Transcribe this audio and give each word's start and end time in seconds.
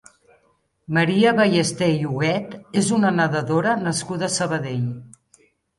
Maria 0.97 1.33
Ballesté 1.41 1.91
i 1.97 2.01
Huguet 2.13 2.57
és 2.83 2.91
una 2.99 3.15
nedadora 3.21 3.79
nascuda 3.87 4.31
a 4.31 4.35
Sabadell. 4.43 4.93